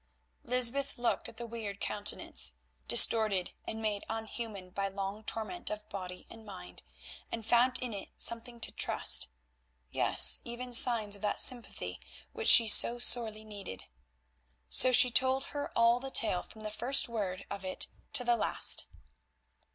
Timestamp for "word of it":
17.07-17.85